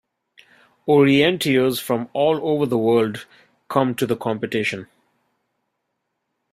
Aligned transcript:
Orienteers 0.87 1.79
from 1.79 2.09
all 2.13 2.39
over 2.43 2.65
the 2.65 2.75
world 2.75 3.27
come 3.69 3.93
to 3.93 4.07
the 4.07 4.17
competition. 4.17 4.87